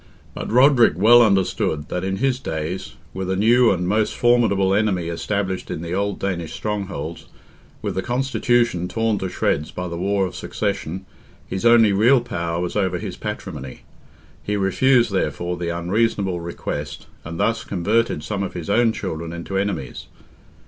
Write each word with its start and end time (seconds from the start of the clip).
But 0.33 0.51
Roderick 0.51 0.93
well 0.97 1.21
understood 1.21 1.87
that 1.89 2.03
in 2.03 2.17
his 2.17 2.39
days, 2.39 2.95
with 3.13 3.29
a 3.29 3.35
new 3.35 3.69
and 3.69 3.87
most 3.87 4.15
formidable 4.15 4.73
enemy 4.73 5.09
established 5.09 5.69
in 5.69 5.83
the 5.83 5.93
old 5.93 6.17
Danish 6.19 6.53
strongholds, 6.53 7.27
with 7.83 7.93
the 7.93 8.01
Constitution 8.01 8.87
torn 8.87 9.19
to 9.19 9.29
shreds 9.29 9.69
by 9.69 9.87
the 9.87 9.99
war 9.99 10.25
of 10.25 10.35
succession, 10.35 11.05
his 11.45 11.67
only 11.67 11.93
real 11.93 12.19
power 12.19 12.59
was 12.59 12.75
over 12.75 12.97
his 12.97 13.15
patrimony; 13.15 13.81
he 14.41 14.57
refused, 14.57 15.11
therefore, 15.11 15.55
the 15.55 15.69
unreasonable 15.69 16.39
request, 16.39 17.05
and 17.23 17.39
thus 17.39 17.63
converted 17.63 18.23
some 18.23 18.41
of 18.41 18.53
his 18.55 18.71
own 18.71 18.91
children 18.91 19.31
into 19.31 19.55
enemies. 19.55 20.07